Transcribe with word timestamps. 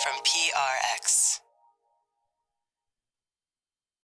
from 0.00 0.14
PRX. 0.24 1.01